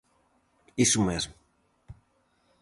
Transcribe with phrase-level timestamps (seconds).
[0.83, 1.35] -Iso mesmo!